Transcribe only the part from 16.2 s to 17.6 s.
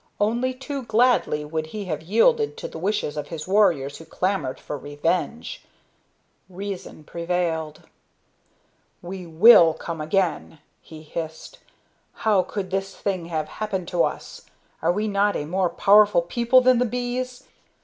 people than the bees?